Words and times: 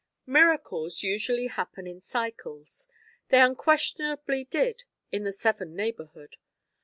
Miracles 0.25 1.03
usually 1.03 1.45
happen 1.45 1.85
in 1.85 2.01
cycles. 2.01 2.87
They 3.29 3.39
unquestionably 3.39 4.45
did 4.45 4.83
in 5.11 5.25
the 5.25 5.31
Severn 5.31 5.75
neighborhood. 5.75 6.37